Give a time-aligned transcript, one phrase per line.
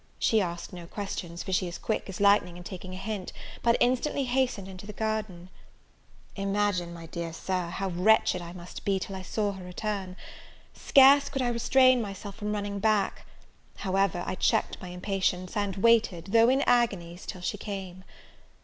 [0.17, 3.77] She asked no questions, for she is quick as lightening in taking a hint, but
[3.79, 5.49] instantly hastened into the garden.
[6.35, 10.15] Imagine, my dear Sir, how wretched I must be till I saw her return!
[10.73, 13.27] scarce could I restrain myself from running back:
[13.75, 18.03] however, I checked my impatience, and waited, though in agonies, till she came.